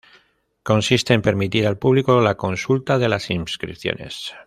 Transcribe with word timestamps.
Consiste 0.63 1.13
en 1.13 1.21
permitir 1.21 1.67
al 1.67 1.77
público 1.77 2.21
la 2.21 2.33
consulta 2.35 2.97
de 2.97 3.07
las 3.07 3.29
inscripciones. 3.29 4.33